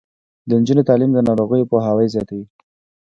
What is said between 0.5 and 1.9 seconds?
نجونو تعلیم د ناروغیو